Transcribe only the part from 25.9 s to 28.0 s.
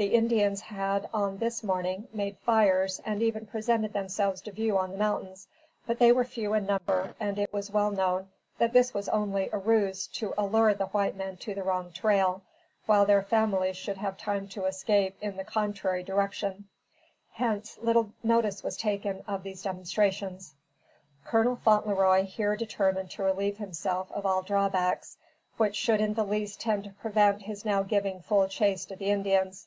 in the least tend to prevent his now